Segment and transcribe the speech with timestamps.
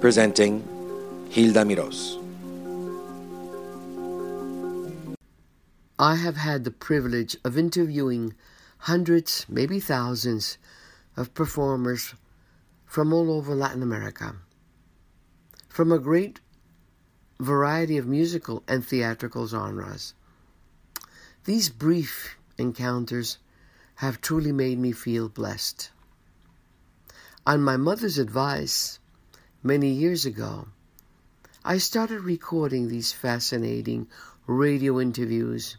[0.00, 0.60] presenting
[1.30, 2.22] Hilda Miros.
[5.98, 8.34] I have had the privilege of interviewing
[8.80, 10.58] hundreds, maybe thousands,
[11.16, 12.14] of performers
[12.84, 14.36] from all over Latin America,
[15.68, 16.40] from a great
[17.40, 20.12] variety of musical and theatrical genres.
[21.44, 23.38] These brief encounters
[23.96, 25.90] have truly made me feel blessed.
[27.46, 28.98] On my mother's advice,
[29.62, 30.68] many years ago,
[31.64, 34.08] I started recording these fascinating
[34.46, 35.76] radio interviews